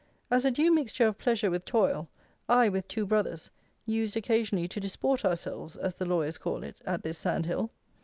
As 0.31 0.45
a 0.45 0.49
due 0.49 0.73
mixture 0.73 1.05
of 1.05 1.19
pleasure 1.19 1.51
with 1.51 1.63
toil, 1.63 2.09
I, 2.49 2.69
with 2.69 2.87
two 2.87 3.05
brothers, 3.05 3.51
used 3.85 4.17
occasionally 4.17 4.67
to 4.67 4.79
desport 4.81 5.23
ourselves, 5.23 5.75
as 5.75 5.93
the 5.93 6.05
lawyers 6.07 6.39
call 6.39 6.63
it, 6.63 6.81
at 6.87 7.03
this 7.03 7.19
sand 7.19 7.45
hill. 7.45 7.69